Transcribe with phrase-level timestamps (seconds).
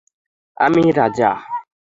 [0.57, 1.31] আমি, রাজা।